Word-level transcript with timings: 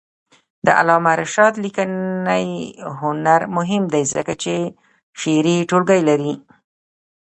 د 0.65 0.67
علامه 0.79 1.13
رشاد 1.21 1.53
لیکنی 1.65 2.45
هنر 2.99 3.41
مهم 3.57 3.83
دی 3.93 4.03
ځکه 4.13 4.33
چې 4.43 4.53
شعري 5.19 5.57
ټولګې 5.69 5.99
لري. 6.09 6.33